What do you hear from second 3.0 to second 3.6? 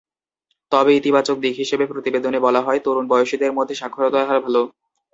বয়সীদের